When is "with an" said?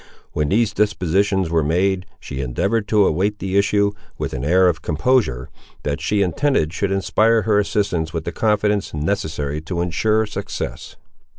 4.17-4.43